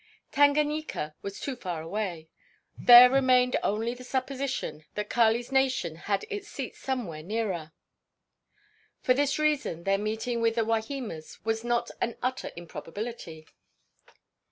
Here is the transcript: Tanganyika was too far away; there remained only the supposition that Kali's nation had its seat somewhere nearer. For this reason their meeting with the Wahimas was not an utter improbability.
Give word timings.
Tanganyika 0.31 1.13
was 1.21 1.39
too 1.39 1.55
far 1.55 1.79
away; 1.83 2.27
there 2.75 3.07
remained 3.07 3.55
only 3.61 3.93
the 3.93 4.03
supposition 4.03 4.83
that 4.95 5.11
Kali's 5.11 5.51
nation 5.51 5.95
had 5.95 6.25
its 6.27 6.47
seat 6.47 6.75
somewhere 6.75 7.21
nearer. 7.21 7.71
For 9.03 9.13
this 9.13 9.37
reason 9.37 9.83
their 9.83 9.99
meeting 9.99 10.41
with 10.41 10.55
the 10.55 10.65
Wahimas 10.65 11.45
was 11.45 11.63
not 11.63 11.91
an 12.01 12.17
utter 12.23 12.49
improbability. 12.55 13.45